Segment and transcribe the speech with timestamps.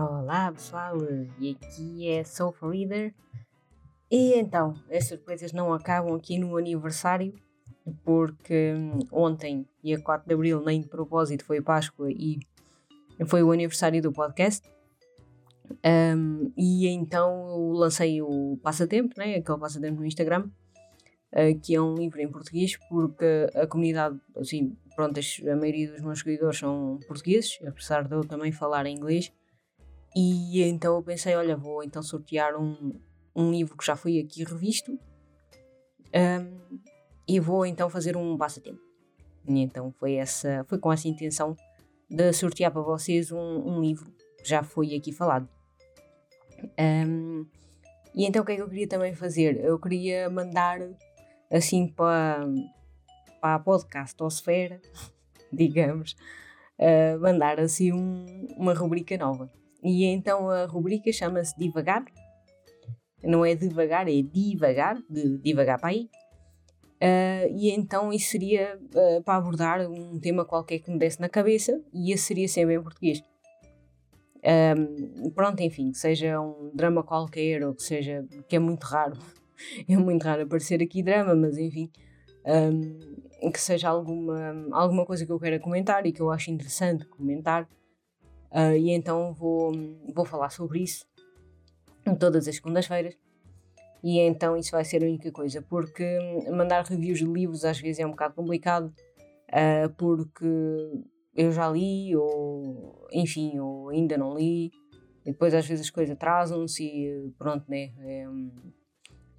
[0.00, 0.96] Olá pessoal,
[1.40, 3.12] e aqui é Sofa Reader.
[4.08, 7.34] E então, as surpresas não acabam aqui no aniversário,
[8.04, 12.38] porque hum, ontem, dia 4 de Abril, nem de propósito, foi Páscoa e
[13.26, 14.70] foi o aniversário do podcast.
[15.84, 19.34] Um, e então eu lancei o Passatempo, né?
[19.34, 20.48] aquele passatempo no Instagram,
[21.32, 26.02] uh, que é um livro em português, porque a comunidade, assim, pronto, a maioria dos
[26.02, 29.32] meus seguidores são portugueses, apesar de eu também falar em inglês.
[30.14, 32.98] E então eu pensei, olha, vou então sortear um,
[33.34, 34.98] um livro que já foi aqui revisto
[36.14, 36.78] um,
[37.26, 38.80] e vou então fazer um passatempo.
[39.46, 41.56] E então foi, essa, foi com essa intenção
[42.08, 45.48] de sortear para vocês um, um livro que já foi aqui falado.
[46.78, 47.46] Um,
[48.14, 49.62] e então o que é que eu queria também fazer?
[49.64, 50.80] Eu queria mandar
[51.50, 52.40] assim para,
[53.40, 54.80] para a podcastosfera,
[55.52, 56.16] digamos,
[56.78, 59.50] uh, mandar assim um, uma rubrica nova.
[59.82, 62.04] E então a rubrica chama-se Divagar.
[63.22, 66.08] Não é devagar, é divagar, de divagar para aí.
[67.00, 71.28] Uh, e então isso seria uh, para abordar um tema qualquer que me desse na
[71.28, 73.22] cabeça e esse seria sempre em português.
[74.44, 79.16] Um, pronto, enfim, seja um drama qualquer ou que seja, que é muito raro,
[79.88, 81.90] é muito raro aparecer aqui drama, mas enfim,
[82.44, 87.04] um, que seja alguma, alguma coisa que eu queira comentar e que eu acho interessante
[87.06, 87.68] comentar,
[88.50, 89.72] Uh, e então vou,
[90.14, 91.06] vou falar sobre isso
[92.18, 93.16] todas as segundas-feiras.
[94.02, 96.18] E então isso vai ser a única coisa, porque
[96.50, 98.94] mandar reviews de livros às vezes é um bocado complicado,
[99.48, 100.46] uh, porque
[101.34, 104.70] eu já li, ou enfim, ou ainda não li,
[105.24, 107.92] e depois às vezes as coisas atrasam-se e pronto, né?
[107.98, 108.26] É,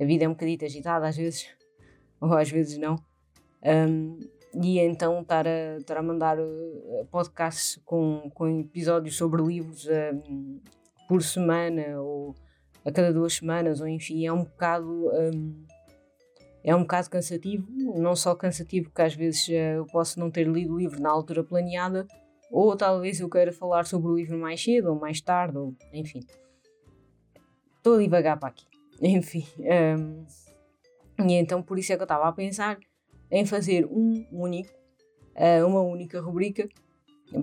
[0.01, 1.47] a vida é um bocadinho agitada às vezes,
[2.19, 2.95] ou às vezes não.
[3.63, 4.19] Um,
[4.53, 9.87] e então estar a, estar a mandar eh, podcasts com, com episódios sobre livros
[10.25, 10.59] um,
[11.07, 12.35] por semana ou
[12.83, 15.09] a cada duas semanas, ou enfim, é um bocado.
[15.09, 15.65] Um,
[16.61, 17.65] é um bocado cansativo,
[17.95, 21.09] não só cansativo porque às vezes uh, eu posso não ter lido o livro na
[21.09, 22.05] altura planeada,
[22.51, 26.19] ou talvez eu queira falar sobre o livro mais cedo ou mais tarde, ou enfim.
[27.77, 28.65] Estou a divagar para aqui.
[29.01, 29.45] Enfim.
[29.57, 30.25] Um,
[31.25, 32.77] e então por isso é que eu estava a pensar
[33.31, 34.73] em fazer um único,
[35.35, 36.67] uh, uma única rubrica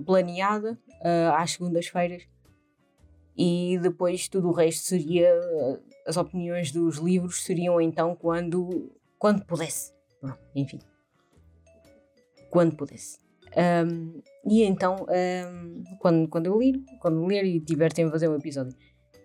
[0.05, 2.27] planeada uh, às segundas-feiras
[3.37, 9.45] e depois tudo o resto seria uh, as opiniões dos livros seriam então quando quando
[9.45, 9.93] pudesse
[10.55, 10.79] enfim.
[12.49, 13.19] Quando pudesse.
[13.55, 18.35] Um, e então um, quando, quando eu ler quando ler e tiver tempo fazer um
[18.35, 18.75] episódio.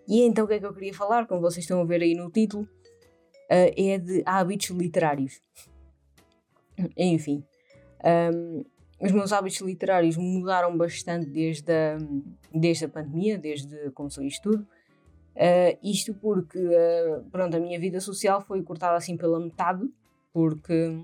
[0.06, 2.14] E então o que é que eu queria falar como vocês estão a ver aí
[2.14, 2.68] no título
[3.48, 5.40] é de hábitos literários
[6.96, 7.44] enfim,
[8.32, 8.64] um,
[9.00, 11.98] os meus hábitos literários mudaram bastante desde a,
[12.54, 14.66] desde a pandemia, desde que começou isto tudo.
[15.34, 19.82] Uh, isto porque, uh, pronto, a minha vida social foi cortada assim pela metade,
[20.32, 21.02] porque,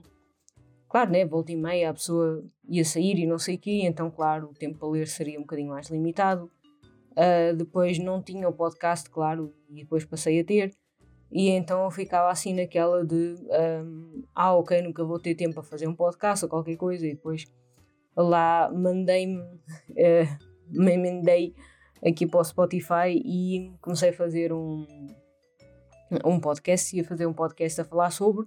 [0.88, 4.10] claro, né, volta e meia a pessoa ia sair e não sei o quê, então,
[4.10, 6.50] claro, o tempo para ler seria um bocadinho mais limitado.
[7.12, 10.72] Uh, depois não tinha o podcast, claro, e depois passei a ter.
[11.30, 13.36] E então eu ficava assim naquela de
[13.84, 17.14] um, ah, ok, nunca vou ter tempo para fazer um podcast ou qualquer coisa, e
[17.14, 17.44] depois
[18.16, 20.38] lá mandei-me, uh,
[20.70, 21.54] me emendei
[22.04, 24.86] aqui para o Spotify e comecei a fazer um,
[26.24, 28.46] um podcast, ia fazer um podcast a falar sobre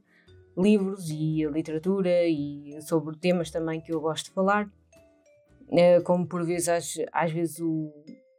[0.57, 6.43] livros e literatura e sobre temas também que eu gosto de falar, uh, como por
[6.43, 7.93] vezes às, às vezes o,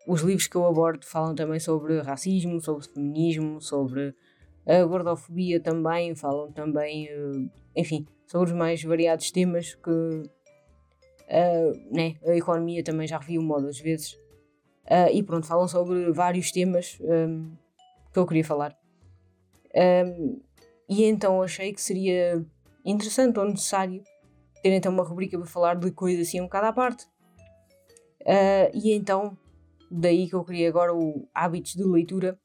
[0.06, 4.14] os livros que eu abordo falam também sobre racismo, sobre feminismo, sobre
[4.66, 10.30] a gordofobia também, falam também, uh, enfim, sobre os mais variados temas que uh,
[11.90, 14.14] né, a economia também já reviu uma ou duas vezes.
[14.84, 17.56] Uh, e pronto, falam sobre vários temas um,
[18.12, 18.76] que eu queria falar.
[19.74, 20.40] Um,
[20.88, 22.44] e então achei que seria
[22.84, 24.02] interessante ou necessário
[24.62, 27.04] ter então uma rubrica para falar de coisas assim um bocado à parte.
[28.20, 29.36] Uh, e então,
[29.90, 32.38] daí que eu queria agora o hábitos de leitura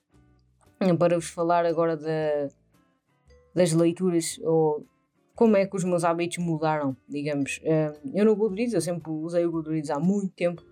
[0.97, 2.50] para vos falar agora da,
[3.53, 4.85] das leituras ou
[5.35, 7.59] como é que os meus hábitos mudaram, digamos.
[7.59, 10.63] Uh, eu no Goodreads, eu sempre usei o Goodreads há muito tempo,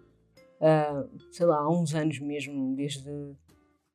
[0.59, 3.07] uh, sei lá, há uns anos mesmo, desde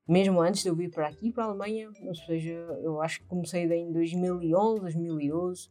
[0.07, 2.53] mesmo antes de eu vir para aqui, para a Alemanha, ou seja,
[2.83, 5.69] eu acho que comecei em 2011, 2012,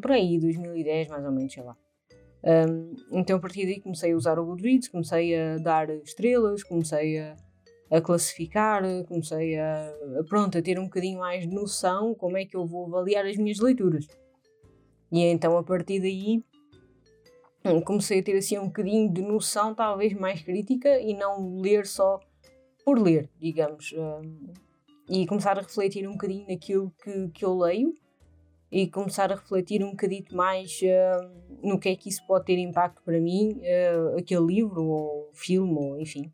[0.00, 1.76] por aí, 2010 mais ou menos, sei lá.
[3.10, 7.36] Então a partir daí comecei a usar o Goodreads, comecei a dar estrelas, comecei a
[7.90, 9.92] a classificar, comecei a,
[10.28, 13.58] pronto, a ter um bocadinho mais noção como é que eu vou avaliar as minhas
[13.58, 14.06] leituras.
[15.10, 16.42] E então a partir daí
[17.84, 22.20] comecei a ter assim um bocadinho de noção talvez mais crítica e não ler só
[22.84, 24.52] por ler, digamos, um,
[25.08, 27.92] e começar a refletir um bocadinho naquilo que, que eu leio
[28.70, 31.28] e começar a refletir um bocadito mais uh,
[31.62, 35.74] no que é que isso pode ter impacto para mim, uh, aquele livro ou filme,
[35.76, 36.32] ou enfim.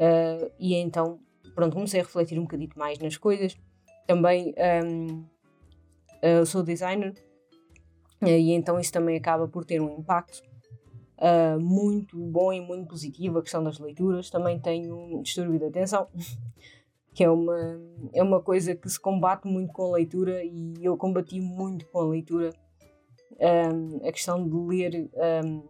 [0.00, 1.20] Uh, e então,
[1.54, 3.56] pronto, comecei a refletir um bocadito mais nas coisas.
[4.06, 4.54] Também
[4.84, 5.24] um,
[6.44, 7.14] sou designer
[8.22, 10.42] e então isso também acaba por ter um impacto
[11.60, 13.38] muito bom e muito positivo.
[13.38, 14.30] A questão das leituras.
[14.30, 16.08] Também tenho um distúrbio de atenção.
[17.12, 17.80] que é uma,
[18.12, 21.98] é uma coisa que se combate muito com a leitura e eu combati muito com
[22.00, 22.52] a leitura.
[23.38, 25.10] Um, a questão de ler
[25.44, 25.62] um,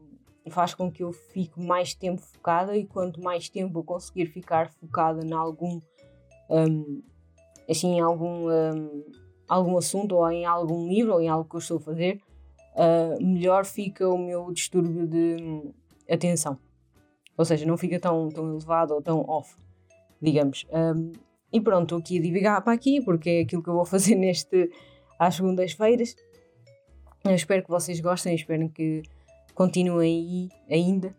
[0.49, 4.71] faz com que eu fique mais tempo focada e quanto mais tempo eu conseguir ficar
[4.71, 5.81] focada em algum
[6.49, 7.03] um,
[7.69, 8.47] assim, em algum,
[9.49, 12.21] algum assunto ou em algum livro ou em algo que eu estou a fazer,
[12.75, 15.71] uh, melhor fica o meu distúrbio de
[16.11, 16.59] atenção.
[17.37, 19.57] Ou seja, não fica tão, tão elevado ou tão off,
[20.21, 20.67] digamos.
[20.73, 21.13] Um,
[21.53, 24.15] e pronto, estou aqui a divagar para aqui, porque é aquilo que eu vou fazer
[24.15, 24.71] neste
[25.19, 26.17] às segundas-feiras.
[27.27, 29.03] espero que vocês gostem, espero que
[29.61, 31.15] continuem aí ainda.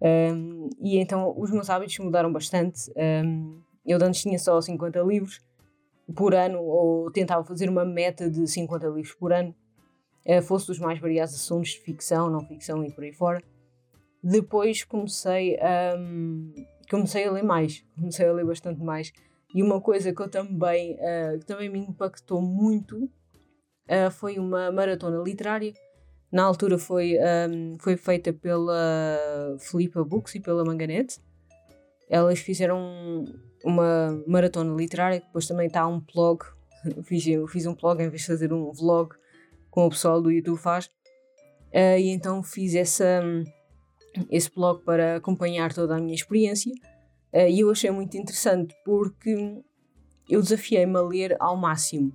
[0.00, 2.90] Um, e então os meus hábitos mudaram bastante.
[2.96, 5.38] Um, eu antes tinha só 50 livros
[6.16, 9.54] por ano, ou tentava fazer uma meta de 50 livros por ano,
[10.26, 13.42] uh, fosse dos mais variados assuntos de ficção, não ficção e por aí fora.
[14.24, 15.58] Depois comecei.
[15.98, 16.54] Um,
[16.88, 19.12] comecei a ler mais, comecei a ler bastante mais.
[19.54, 24.72] E uma coisa que eu também, uh, que também me impactou muito uh, foi uma
[24.72, 25.74] maratona literária.
[26.30, 27.16] Na altura foi,
[27.50, 31.20] um, foi feita pela Filipa Books e pela Manganete.
[32.08, 33.24] Elas fizeram
[33.64, 36.44] uma maratona literária, depois também está um blog.
[37.04, 39.14] fiz, eu fiz um blog em vez de fazer um vlog,
[39.70, 40.86] como o pessoal do YouTube faz.
[41.72, 43.22] Uh, e então fiz essa
[44.30, 46.72] esse blog para acompanhar toda a minha experiência
[47.32, 49.62] uh, e eu achei muito interessante porque
[50.28, 52.12] eu desafiei-me a ler ao máximo.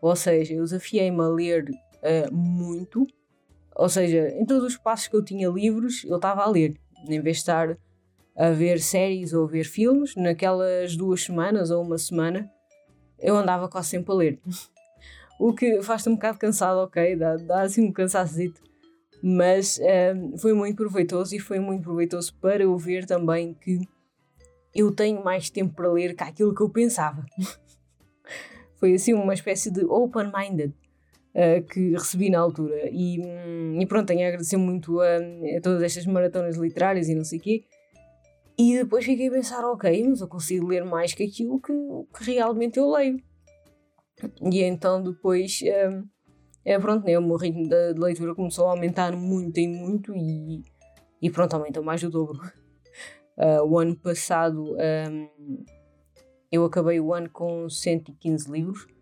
[0.00, 3.06] Ou seja, eu desafiei-me a ler uh, muito,
[3.78, 6.76] ou seja, em todos os passos que eu tinha livros, eu estava a ler,
[7.06, 7.76] em vez de estar
[8.34, 12.50] a ver séries ou a ver filmes, naquelas duas semanas ou uma semana,
[13.18, 14.40] eu andava quase sempre a ler.
[15.38, 17.16] o que faz-te um bocado cansado, ok?
[17.16, 18.38] Dá, dá assim um cansaço
[19.22, 19.80] mas
[20.14, 23.80] um, foi muito proveitoso e foi muito proveitoso para eu ver também que
[24.74, 27.24] eu tenho mais tempo para ler que aquilo que eu pensava.
[28.76, 30.74] foi assim uma espécie de open-minded
[31.36, 32.88] uh, que recebi na altura.
[32.90, 37.14] E, um, e pronto, tenho a agradecer muito a, a, todas estas maratonas literárias e
[37.14, 37.64] não sei o quê.
[38.58, 41.72] E depois fiquei a pensar, ok, mas eu consigo ler mais que aquilo que,
[42.16, 43.20] que realmente eu leio.
[44.50, 46.08] E então depois um,
[46.64, 50.16] é, pronto, né, o meu ritmo de, de, leitura começou a aumentar muito e muito
[50.16, 50.62] e,
[51.20, 52.40] e pronto, aumentou mais do dobro.
[53.36, 55.64] Uh, o ano passado um,
[56.50, 58.95] eu acabei o ano com 115 livros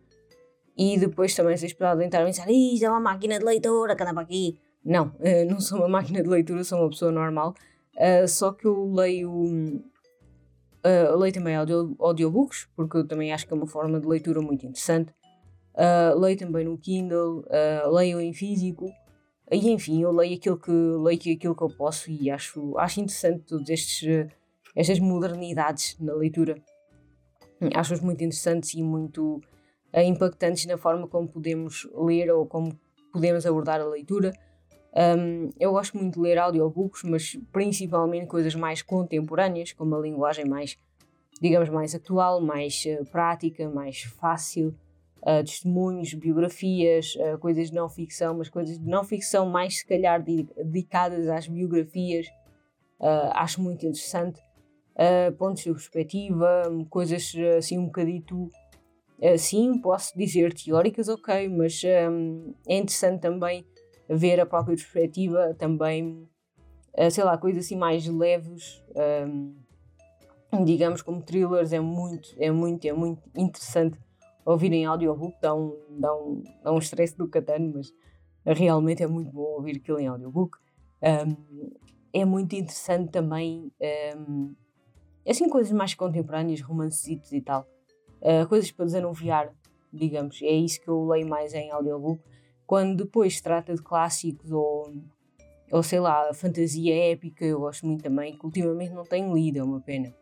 [0.77, 4.05] e depois também sei esperado entrar a pensar isto é uma máquina de leitura que
[4.05, 4.59] para aqui.
[4.85, 7.55] Não, uh, não sou uma máquina de leitura, sou uma pessoa normal.
[7.97, 13.53] Uh, só que eu leio, uh, leio também audio, audiobooks, porque eu também acho que
[13.53, 15.15] é uma forma de leitura muito interessante.
[15.75, 17.45] Uh, leio também no Kindle,
[17.91, 18.87] leio em físico.
[19.51, 23.45] E enfim, eu leio aquilo que, leio aquilo que eu posso e acho, acho interessante
[23.45, 26.57] todas estas modernidades na leitura.
[27.75, 29.41] Acho-os muito interessantes e muito
[30.03, 32.79] impactantes na forma como podemos ler ou como
[33.13, 34.33] podemos abordar a leitura.
[34.97, 40.45] Um, eu gosto muito de ler audiobooks, mas principalmente coisas mais contemporâneas, com uma linguagem
[40.45, 40.79] mais,
[41.41, 44.75] digamos, mais atual, mais uh, prática, mais fácil
[45.25, 49.87] uh, testemunhos, biografias, uh, coisas de não ficção, mas coisas de não ficção mais se
[49.87, 52.27] calhar dedicadas às biografias.
[53.01, 54.41] Uh, acho muito interessante.
[55.37, 58.49] pontos de perspectiva, coisas assim um bocadito,
[59.39, 63.65] sim, posso dizer teóricas, ok, mas um, é interessante também
[64.09, 66.29] ver a própria perspectiva, também,
[67.11, 68.83] sei lá, coisas assim mais leves.
[69.25, 69.55] Um,
[70.65, 73.99] digamos como thrillers é muito, é muito, é muito interessante
[74.45, 77.93] ouvir em audiobook dá um, dá um, dá um stress do catano, mas
[78.45, 80.59] realmente é muito bom ouvir aquilo em audiobook.
[81.03, 81.71] Um,
[82.13, 83.73] é muito interessante também,
[84.17, 84.55] um,
[85.27, 87.67] assim, coisas mais contemporâneas, romancitos e tal.
[88.25, 89.53] Uh, coisas para desanuviar,
[89.93, 90.41] digamos.
[90.43, 92.23] É isso que eu leio mais em audiobook.
[92.67, 94.91] Quando depois se trata de clássicos ou,
[95.71, 99.63] ou sei lá, fantasia épica, eu gosto muito também, que ultimamente não tenho lido, é
[99.63, 100.15] uma pena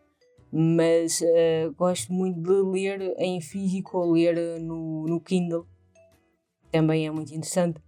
[0.54, 5.66] mas uh, gosto muito de ler em físico ou ler eh, no, no Kindle.
[6.70, 7.80] Também é muito interessante.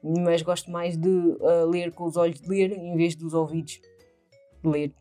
[0.00, 3.80] Mas gosto mais de uh, ler com os olhos de ler em vez dos ouvidos
[4.62, 4.94] de ler.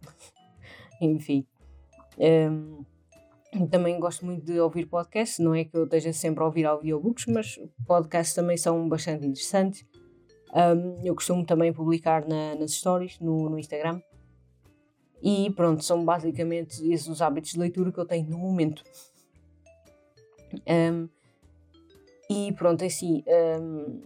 [1.00, 1.46] Enfim.
[2.18, 2.84] Um,
[3.70, 7.26] também gosto muito de ouvir podcasts, não é que eu esteja sempre a ouvir audiobooks,
[7.28, 9.86] mas podcasts também são bastante interessantes.
[10.54, 14.02] Um, eu costumo também publicar na, nas stories no, no, Instagram.
[15.22, 18.84] E pronto, são basicamente esses os hábitos de leitura que eu tenho no momento.
[20.68, 21.10] Um,
[22.30, 23.24] e pronto, é assim,
[23.60, 24.02] um,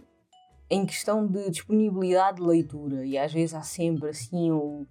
[0.70, 4.86] em questão de disponibilidade de leitura, e às vezes há sempre assim, o,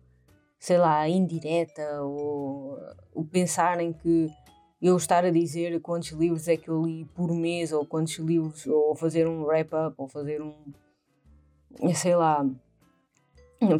[0.59, 2.79] sei lá, a indireta, ou
[3.13, 4.27] o pensar em que
[4.81, 8.65] eu estar a dizer quantos livros é que eu li por mês, ou quantos livros,
[8.67, 10.53] ou fazer um wrap-up, ou fazer um.
[11.95, 12.45] sei lá.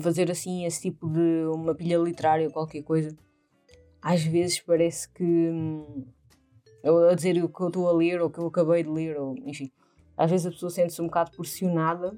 [0.01, 1.45] fazer assim esse tipo de.
[1.53, 3.15] uma pilha literária ou qualquer coisa.
[4.01, 5.51] Às vezes parece que.
[6.83, 9.19] eu a dizer o que eu estou a ler, ou que eu acabei de ler,
[9.19, 9.71] ou enfim.
[10.15, 12.17] Às vezes a pessoa sente-se um bocado pressionada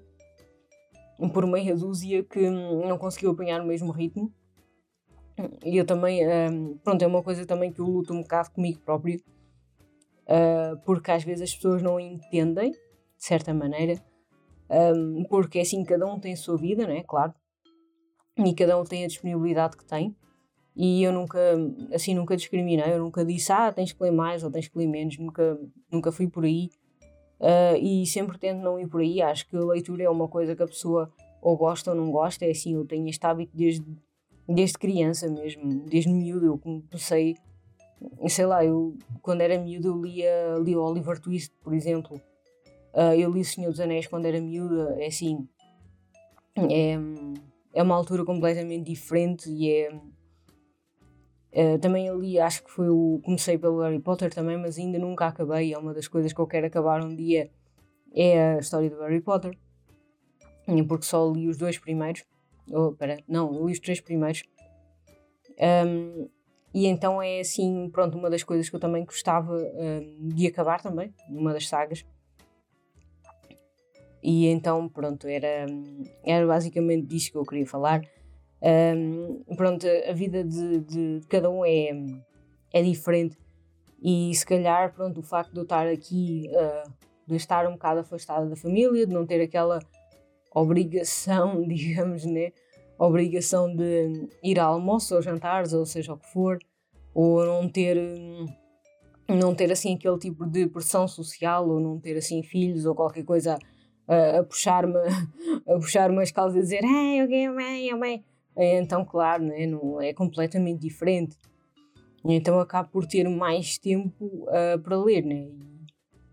[1.33, 4.33] por meia dúzia que não conseguiu apanhar o mesmo ritmo
[5.63, 8.79] e eu também, um, pronto, é uma coisa também que eu luto um bocado comigo
[8.81, 9.22] próprio,
[10.25, 12.77] uh, porque às vezes as pessoas não entendem, de
[13.17, 14.01] certa maneira,
[14.69, 17.03] um, porque assim cada um tem a sua vida, né?
[17.03, 17.34] Claro,
[18.38, 20.15] e cada um tem a disponibilidade que tem.
[20.75, 21.39] E eu nunca,
[21.93, 24.88] assim, nunca discriminei, eu nunca disse, ah, tens que ler mais ou tens que ler
[24.88, 25.60] menos, nunca,
[25.91, 26.69] nunca fui por aí.
[27.39, 29.22] Uh, e sempre tento não ir por aí.
[29.22, 32.46] Acho que a leitura é uma coisa que a pessoa ou gosta ou não gosta.
[32.46, 33.86] É assim, eu tenho este hábito desde
[34.50, 37.38] desde criança mesmo, desde miúdo eu comecei,
[38.27, 42.20] sei lá, eu quando era miúdo eu lia, lia Oliver Twist, por exemplo.
[42.91, 45.48] Uh, eu li O Senhor dos Anéis quando era miúda, é assim,
[46.58, 46.98] é,
[47.74, 49.94] é uma altura completamente diferente e é...
[51.51, 53.20] Uh, também eu li, acho que foi o.
[53.24, 55.74] Comecei pelo Harry Potter também, mas ainda nunca acabei.
[55.74, 57.50] É uma das coisas que eu quero acabar um dia.
[58.13, 59.58] É a história do Harry Potter.
[60.88, 62.24] Porque só li os dois primeiros.
[62.71, 64.43] Oh, pera, não, li os três primeiros.
[65.59, 66.29] Um,
[66.73, 70.81] e então é assim, pronto, uma das coisas que eu também gostava um, de acabar
[70.81, 72.05] também, uma das sagas.
[74.21, 75.65] E então, pronto, era,
[76.23, 78.01] era basicamente disso que eu queria falar.
[78.61, 81.89] Um, pronto, a vida de, de, cada um é,
[82.73, 83.38] é diferente.
[84.01, 86.91] E se calhar, pronto, o facto de eu estar aqui, uh,
[87.25, 89.79] de estar um bocado afastada da família, de não ter aquela
[90.53, 92.51] obrigação, digamos, né?
[92.98, 96.60] Obrigação de ir a almoço ou jantares, ou seja o que for,
[97.13, 97.98] ou não ter,
[99.27, 103.24] não ter assim aquele tipo de pressão social, ou não ter assim filhos ou qualquer
[103.24, 103.58] coisa
[104.08, 104.98] a, puxar-me
[105.68, 108.25] a puxar-me as calças e dizer Ei, alguém mãe, mãe.
[108.58, 109.65] Então, claro, né?
[109.65, 111.38] não, é completamente diferente.
[112.25, 115.48] Então acabo por ter mais tempo uh, para ler, né?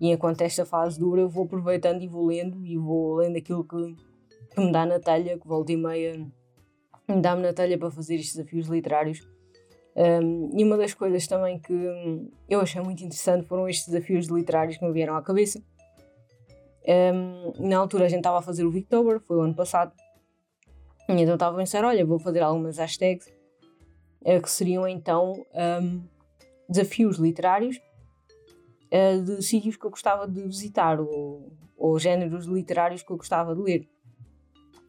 [0.01, 3.65] E, enquanto esta fase dura, eu vou aproveitando e vou lendo e vou lendo aquilo
[3.65, 3.97] que,
[4.55, 6.27] que me dá na telha, que volta e meia
[7.09, 9.27] me dá-me na telha para fazer estes desafios literários.
[9.95, 11.73] Um, e uma das coisas também que
[12.49, 15.63] eu achei muito interessante foram estes desafios literários que me vieram à cabeça.
[16.87, 19.93] Um, na altura a gente estava a fazer o Victober, foi o ano passado,
[21.09, 23.27] e então estava a pensar: olha, vou fazer algumas hashtags
[24.23, 25.45] uh, que seriam então
[25.83, 26.03] um,
[26.69, 27.81] desafios literários
[28.93, 33.55] uh, de sítios que eu gostava de visitar ou, ou géneros literários que eu gostava
[33.55, 33.89] de ler.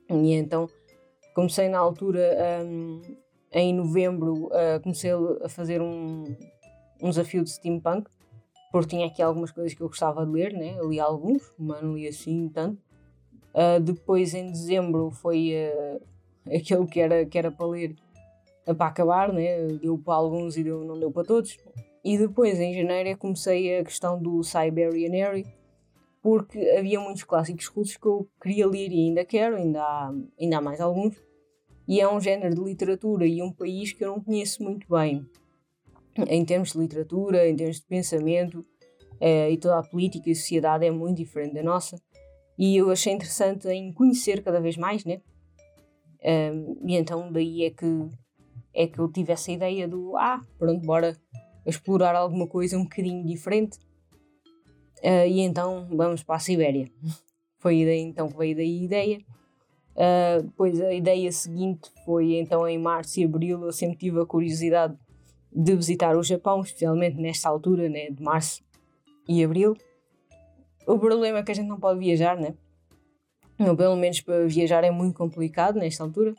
[0.10, 0.70] E então
[1.34, 2.36] comecei na altura,
[2.66, 3.02] um,
[3.52, 5.12] em novembro, uh, comecei
[5.44, 6.36] a fazer um,
[7.02, 8.10] um desafio de steampunk,
[8.72, 10.78] porque tinha aqui algumas coisas que eu gostava de ler, né?
[10.84, 12.82] Li alguns, mas não li assim tanto.
[13.54, 16.02] Uh, depois, em dezembro, foi uh,
[16.56, 17.96] aquele que era, que era para ler
[18.76, 19.68] para acabar, né?
[19.82, 21.58] deu para alguns e deu, não deu para todos.
[22.04, 25.44] E depois, em janeiro, comecei a questão do Siberian
[26.22, 30.58] porque havia muitos clássicos russos que eu queria ler e ainda quero, ainda há, ainda
[30.58, 31.16] há mais alguns.
[31.88, 35.26] E é um género de literatura e um país que eu não conheço muito bem.
[36.28, 38.66] Em termos de literatura, em termos de pensamento,
[39.20, 41.96] eh, e toda a política e a sociedade é muito diferente da nossa.
[42.58, 45.22] E eu achei interessante em conhecer cada vez mais, né?
[46.24, 48.10] Um, e então daí é que,
[48.74, 51.16] é que eu tive essa ideia do ah, pronto, bora
[51.68, 53.80] explorar alguma coisa um bocadinho diferente
[55.04, 56.90] Uh, e então vamos para a Sibéria.
[57.60, 59.20] Foi daí então que veio daí a ideia.
[59.96, 63.64] Uh, depois a ideia seguinte foi então em março e abril.
[63.64, 64.96] Eu sempre tive a curiosidade
[65.52, 68.64] de visitar o Japão, especialmente nesta altura, né, de março
[69.28, 69.76] e abril.
[70.86, 72.54] O problema é que a gente não pode viajar, né?
[73.60, 76.36] Ou pelo menos para viajar é muito complicado nesta altura.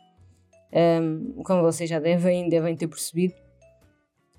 [1.03, 3.35] Um, como vocês já devem, devem ter percebido.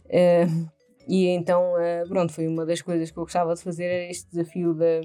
[0.06, 0.79] Uh,
[1.10, 4.30] e então, uh, pronto, foi uma das coisas que eu gostava de fazer, era este
[4.30, 5.02] desafio da,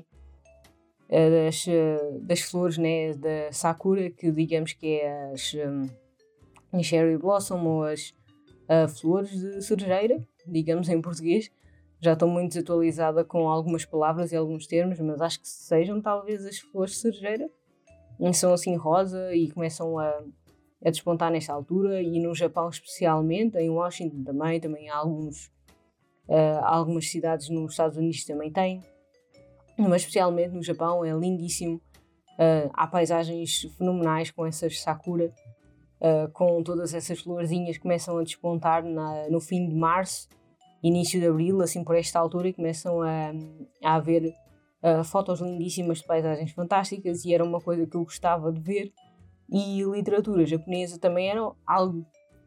[1.08, 7.16] uh, das, uh, das flores, né, da Sakura, que digamos que é as um, Cherry
[7.16, 8.12] Blossom ou as
[9.00, 11.50] flores de cerejeira, digamos em português.
[12.00, 16.44] Já estou muito desatualizada com algumas palavras e alguns termos, mas acho que sejam talvez
[16.44, 17.48] as flores de cerejeira.
[18.34, 20.22] São assim rosa e começam a,
[20.84, 22.02] a despontar nesta altura.
[22.02, 25.50] E no Japão, especialmente, em Washington também, também há alguns,
[26.28, 28.80] uh, algumas cidades nos Estados Unidos também têm.
[29.78, 31.80] Mas especialmente no Japão é lindíssimo.
[32.38, 35.32] Uh, há paisagens fenomenais com essas sakura
[36.00, 40.28] uh, com todas essas florzinhas que começam a despontar na, no fim de março,
[40.82, 43.32] início de abril, assim por esta altura, e começam a,
[43.82, 44.34] a haver
[45.06, 48.92] fotos lindíssimas de paisagens fantásticas, e era uma coisa que eu gostava de ver.
[49.50, 52.04] E literatura japonesa também era algo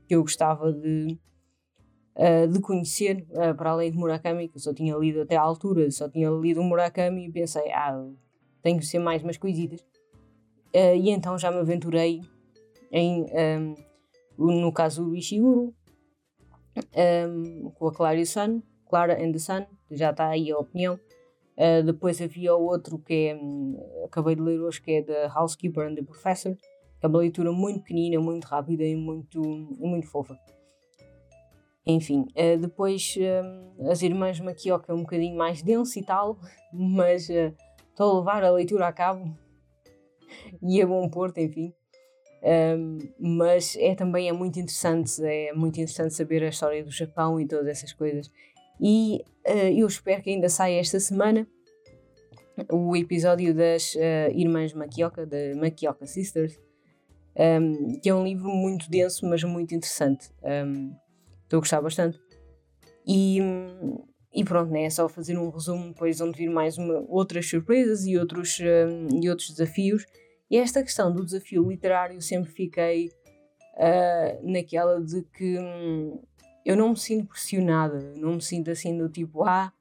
[0.07, 1.19] que eu gostava de,
[2.17, 5.41] uh, de conhecer, uh, para além de Murakami, que eu só tinha lido até à
[5.41, 8.05] altura, só tinha lido o Murakami e pensei, ah,
[8.62, 9.81] tenho que ser mais umas coisitas.
[10.74, 12.21] Uh, e então já me aventurei
[12.91, 13.25] em,
[14.38, 15.74] um, no caso do Ishiguro,
[16.95, 20.57] um, com a Clara e o Sun, Clara and the Sun, já está aí a
[20.57, 21.00] opinião.
[21.57, 25.31] Uh, depois havia o outro que é, um, acabei de ler hoje, que é The
[25.36, 30.07] Housekeeper and the Professor, que é uma leitura muito pequenina, muito rápida e muito, muito
[30.07, 30.38] fofa.
[31.88, 36.38] Enfim, uh, depois uh, as irmãs Makioka é um bocadinho mais denso e tal,
[36.74, 37.56] mas uh,
[37.89, 39.34] estou a levar a leitura a cabo
[40.62, 41.74] e é bom Porto, enfim.
[42.44, 47.39] Um, mas é também é muito interessante, é muito interessante saber a história do Japão
[47.39, 48.29] e todas essas coisas.
[48.79, 51.48] E uh, eu espero que ainda saia esta semana
[52.72, 56.60] o episódio das uh, Irmãs Makioka, da Makioka Sisters,
[57.62, 60.29] um, que é um livro muito denso, mas muito interessante.
[60.44, 60.96] Um,
[61.48, 62.20] estou a gostar bastante.
[63.06, 63.39] E,
[64.34, 68.06] e pronto, né, é só fazer um resumo, depois onde vir mais uma, outras surpresas
[68.06, 70.06] e outros, e outros desafios
[70.50, 73.10] e esta questão do desafio literário sempre fiquei
[73.75, 76.21] uh, naquela de que hum,
[76.65, 79.71] eu não me sinto pressionada, não me sinto assim do tipo, ah,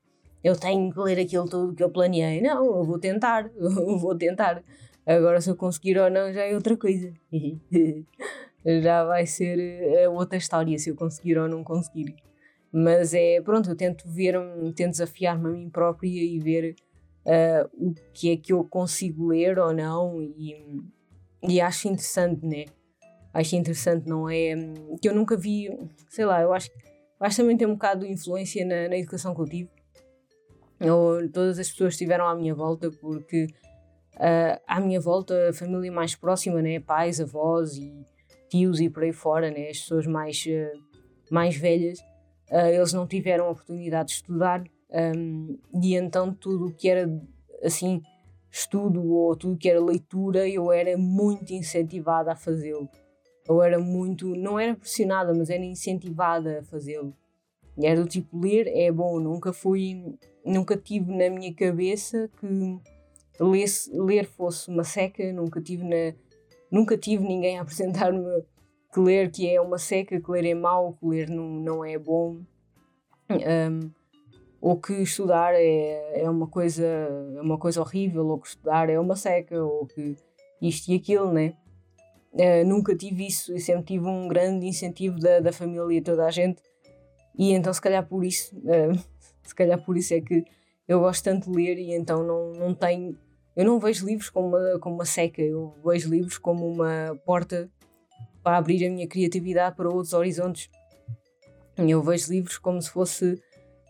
[0.42, 2.40] eu tenho que ler aquilo tudo que eu planeei.
[2.40, 4.62] Não, eu vou tentar, eu vou tentar.
[5.06, 7.12] Agora se eu conseguir ou não já é outra coisa.
[8.64, 12.16] já vai ser uh, outra história se eu conseguir ou não conseguir.
[12.72, 14.34] Mas é, pronto, eu tento ver,
[14.74, 16.74] tento desafiar-me a mim própria e ver
[17.24, 20.82] uh, o que é que eu consigo ler ou não e,
[21.42, 22.66] e acho interessante, né?
[23.32, 24.54] Acho interessante, não é?
[25.00, 25.68] Que eu nunca vi,
[26.08, 26.70] sei lá, eu acho,
[27.20, 29.70] acho também tem um bocado de influência na, na educação que eu tive.
[30.80, 33.46] Ou todas as pessoas estiveram à minha volta porque
[34.16, 36.80] uh, à minha volta a família mais próxima, né?
[36.80, 38.04] Pais, avós e
[38.48, 39.68] tios e por aí fora, né?
[39.68, 40.80] As pessoas mais, uh,
[41.30, 41.98] mais velhas,
[42.50, 47.10] uh, eles não tiveram a oportunidade de estudar um, e então tudo o que era
[47.62, 48.00] assim
[48.50, 52.88] estudo ou tudo que era leitura eu era muito incentivada a fazê-lo.
[53.48, 57.14] Eu era muito, não era pressionada, mas era incentivada a fazê-lo.
[57.80, 62.46] Era do tipo ler é bom, nunca fui, nunca tive na minha cabeça que
[63.38, 66.14] ler, ler fosse uma seca, nunca tive na,
[66.70, 68.24] nunca tive ninguém a apresentar-me
[68.92, 71.98] que ler que é uma seca, que ler é mau, que ler não, não é
[71.98, 72.40] bom.
[73.30, 73.90] Um,
[74.60, 78.98] ou que estudar é, é uma coisa é uma coisa horrível, ou que estudar é
[78.98, 80.16] uma seca, ou que
[80.60, 81.54] isto e aquilo, né?
[82.32, 86.26] Uh, nunca tive isso e sempre tive um grande incentivo da, da família e toda
[86.26, 86.60] a gente
[87.38, 88.98] e então se calhar por isso uh,
[89.42, 90.44] se calhar por isso é que
[90.86, 93.16] eu gosto tanto de ler e então não, não tenho
[93.56, 97.70] eu não vejo livros como uma, como uma seca eu vejo livros como uma porta
[98.42, 100.70] para abrir a minha criatividade para outros horizontes
[101.76, 103.34] eu vejo livros como se fosse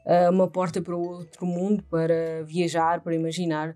[0.07, 3.75] uh, uma porta para outro mundo, para viajar, para imaginar.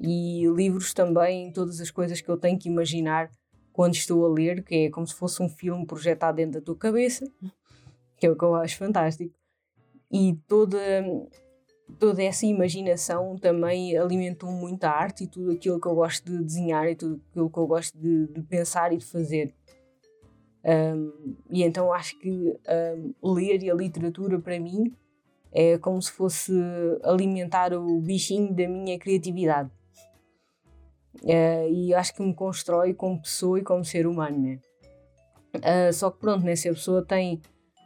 [0.00, 3.30] E livros também, todas as coisas que eu tenho que imaginar
[3.72, 6.76] quando estou a ler, que é como se fosse um filme projetado dentro da tua
[6.76, 7.26] cabeça,
[8.18, 9.34] que é o que eu acho fantástico.
[10.10, 10.78] E toda,
[11.98, 16.42] toda essa imaginação também alimentou muito a arte e tudo aquilo que eu gosto de
[16.42, 19.54] desenhar e tudo aquilo que eu gosto de, de pensar e de fazer.
[20.64, 22.58] Um, e então acho que
[23.22, 24.92] um, ler e a literatura para mim
[25.52, 26.52] é como se fosse
[27.04, 29.70] alimentar o bichinho da minha criatividade.
[31.24, 34.58] É, e acho que me constrói como pessoa e como ser humano, né?
[35.54, 37.40] Uh, só que pronto, né, se a pessoa tem,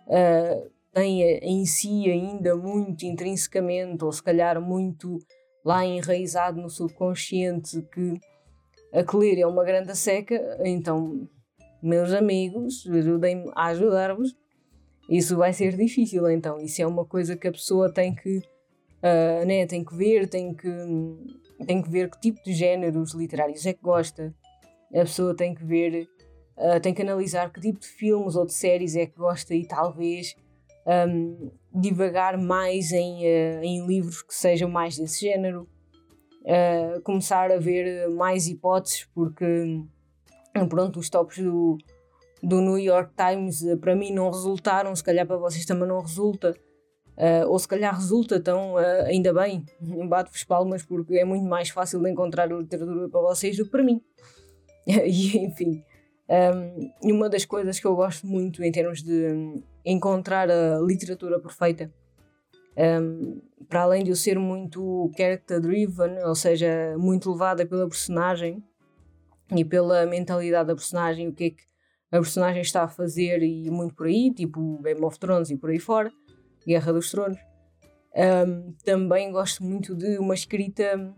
[0.08, 5.18] uh, tem em si ainda muito intrinsecamente, ou se calhar muito
[5.64, 8.18] lá enraizado no subconsciente, que
[8.92, 11.29] a ler é uma grande seca, então,
[11.83, 14.35] meus amigos, ajudem-me a ajudar-vos
[15.11, 16.61] isso vai ser difícil então.
[16.61, 20.55] Isso é uma coisa que a pessoa tem que, uh, né, tem que ver, tem
[20.55, 20.68] que,
[21.66, 24.33] tem que ver que tipo de géneros literários é que gosta.
[24.94, 26.09] A pessoa tem que ver
[26.57, 29.66] uh, tem que analisar que tipo de filmes ou de séries é que gosta e
[29.66, 30.37] talvez
[30.86, 35.68] um, divagar mais em, uh, em livros que sejam mais desse género.
[36.42, 39.82] Uh, começar a ver mais hipóteses, porque
[40.68, 41.76] pronto, os tops do,
[42.42, 46.54] do New York Times para mim não resultaram, se calhar para vocês também não resulta.
[47.20, 49.62] Uh, ou se calhar resulta, então uh, ainda bem,
[50.08, 53.84] bato-vos palmas porque é muito mais fácil de encontrar literatura para vocês do que para
[53.84, 54.00] mim.
[54.86, 55.84] e enfim,
[56.30, 61.92] um, uma das coisas que eu gosto muito em termos de encontrar a literatura perfeita,
[62.76, 68.62] um, para além de eu ser muito character driven, ou seja, muito levada pela personagem
[69.54, 71.62] e pela mentalidade da personagem, o que é que
[72.12, 75.70] a personagem está a fazer e muito por aí, tipo Game of Thrones e por
[75.70, 76.12] aí fora
[76.66, 77.38] Guerra dos Tronos.
[78.14, 81.14] Um, também gosto muito de uma escrita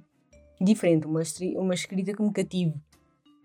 [0.61, 1.22] diferente, uma,
[1.57, 2.75] uma escrita que me cative.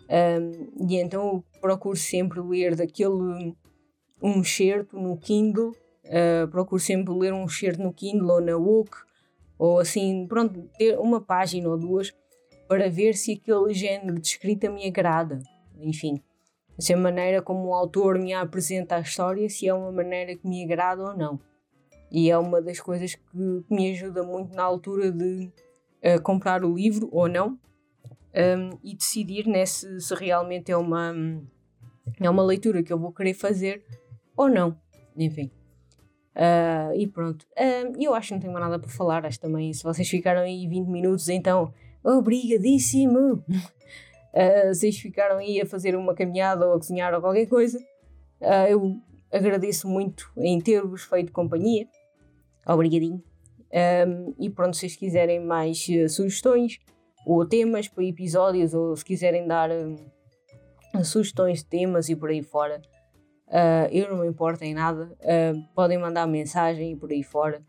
[0.10, 3.54] Um, e então procuro sempre ler daquele
[4.22, 5.72] um certo no Kindle,
[6.06, 8.92] uh, procuro sempre ler um certo no Kindle ou na Wook,
[9.60, 12.14] ou assim, pronto, ter uma página ou duas
[12.68, 15.40] para ver se aquele género de escrita me agrada.
[15.80, 16.22] Enfim,
[16.80, 20.48] se a maneira como o autor me apresenta a história, se é uma maneira que
[20.48, 21.40] me agrada ou não.
[22.10, 25.52] E é uma das coisas que me ajuda muito na altura de
[26.04, 27.60] uh, comprar o livro ou não
[28.38, 31.14] um, e decidir né, se, se, realmente é uma,
[32.20, 33.84] é uma leitura que eu vou querer fazer
[34.36, 34.78] ou não.
[35.16, 35.52] Enfim.
[36.36, 37.48] Uh, e pronto.
[38.00, 39.26] Eu acho que não tenho mais nada para falar.
[39.26, 41.74] Acho também, se vocês ficaram aí 20 minutos, então
[42.04, 43.44] obrigadíssimo!
[44.34, 47.80] Uh, vocês ficaram aí a fazer uma caminhada ou a cozinhar ou qualquer coisa.
[48.40, 51.88] Uh, eu agradeço muito em ter-vos feito companhia.
[52.68, 53.24] Obrigadinho.
[54.08, 56.80] Um, e pronto, se vocês quiserem mais uh, sugestões
[57.28, 62.42] ou temas para episódios, ou se quiserem dar uh, sugestões de temas e por aí
[62.42, 62.82] fora,
[63.48, 65.12] uh, eu não me importo em nada.
[65.76, 67.62] podem mandar mensagem e por aí fora.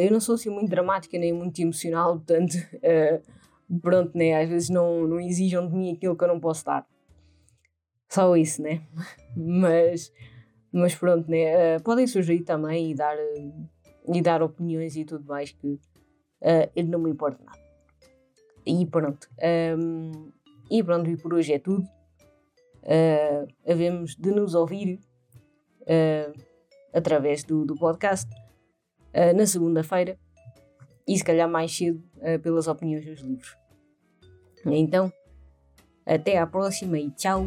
[0.00, 2.56] eu não sou assim muito dramática nem muito emocional, portanto,
[3.80, 4.42] pronto, né?
[4.42, 6.86] Às vezes não, não exijam de mim aquilo que eu não posso dar.
[8.08, 8.82] Só isso, né?
[9.36, 10.12] Mas,
[10.72, 11.78] mas pronto, né?
[11.78, 13.16] podem sugerir também e dar
[14.14, 17.67] e dar opiniões e tudo mais que uh, eu não me importa nada.
[18.68, 19.26] E pronto.
[19.78, 20.30] Um,
[20.70, 21.88] e pronto, e por hoje é tudo.
[22.82, 25.00] Uh, havemos de nos ouvir
[25.82, 26.40] uh,
[26.92, 28.30] através do, do podcast
[29.14, 30.18] uh, na segunda-feira
[31.06, 32.02] e se calhar mais cedo
[32.42, 33.56] pelas opiniões dos livros.
[34.66, 35.10] Então,
[36.04, 37.46] até à próxima e tchau!